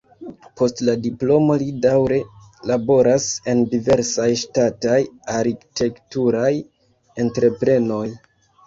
Post 0.59 0.79
la 0.87 0.95
diplomo 1.07 1.57
li 1.63 1.67
daŭre 1.83 2.17
laboras 2.71 3.29
en 3.55 3.63
diversaj 3.75 4.27
ŝtataj 4.45 4.99
arkitekturaj 5.39 6.53
entreprenoj. 7.29 8.07